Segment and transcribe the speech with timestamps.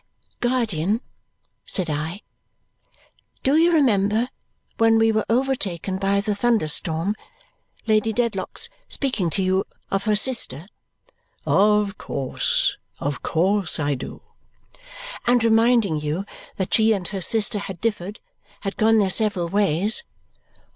[0.39, 1.01] "Guardian,"
[1.63, 2.23] said I,
[3.43, 4.29] "do you remember,
[4.79, 7.13] when we were overtaken by the thunder storm,
[7.85, 10.65] Lady Dedlock's speaking to you of her sister?"
[11.45, 12.77] "Of course.
[12.99, 14.23] Of course I do."
[15.27, 16.25] "And reminding you
[16.57, 18.19] that she and her sister had differed,
[18.61, 20.01] had gone their several ways?"